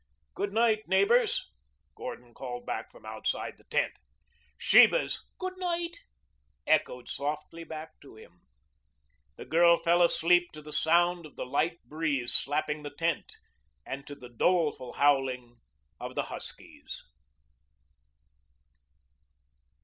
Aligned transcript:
"Good 0.33 0.51
night, 0.51 0.87
neighbors," 0.87 1.51
Gordon 1.93 2.33
called 2.33 2.65
back 2.65 2.89
from 2.91 3.05
outside 3.05 3.59
the 3.59 3.65
tent. 3.65 3.93
Sheba's 4.57 5.21
"Good 5.37 5.57
night" 5.59 5.99
echoed 6.65 7.07
softly 7.07 7.63
back 7.63 7.99
to 8.01 8.15
him. 8.15 8.41
The 9.35 9.45
girl 9.45 9.77
fell 9.77 10.01
asleep 10.01 10.51
to 10.53 10.61
the 10.63 10.73
sound 10.73 11.27
of 11.27 11.35
the 11.35 11.45
light 11.45 11.83
breeze 11.85 12.33
slapping 12.33 12.81
the 12.81 12.89
tent 12.95 13.33
and 13.85 14.07
to 14.07 14.15
the 14.15 14.29
doleful 14.29 14.93
howling 14.93 15.59
of 15.99 16.15
the 16.15 16.23
huskies. 16.33 17.03